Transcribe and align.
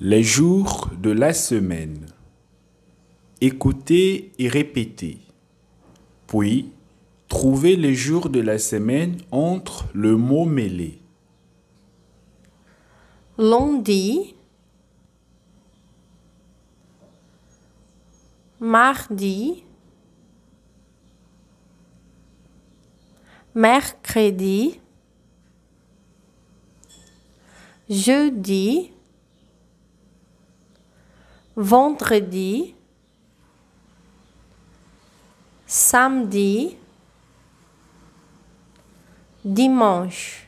Les 0.00 0.22
jours 0.22 0.90
de 0.98 1.10
la 1.10 1.32
semaine. 1.32 2.06
Écoutez 3.40 4.30
et 4.38 4.48
répétez. 4.48 5.18
Puis, 6.26 6.70
trouvez 7.28 7.76
les 7.76 7.94
jours 7.94 8.28
de 8.28 8.40
la 8.40 8.58
semaine 8.58 9.16
entre 9.30 9.86
le 9.94 10.16
mot 10.16 10.44
mêlé. 10.44 10.98
lundi, 13.38 14.34
mardi, 18.60 19.64
mercredi, 23.54 24.80
jeudi, 27.88 28.90
vendredi, 31.56 32.74
samedi, 35.66 36.78
dimanche. 39.42 40.45